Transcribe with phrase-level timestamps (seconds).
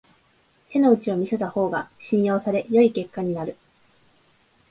[0.69, 3.55] 手の内を見せた方が信用され良い結果になる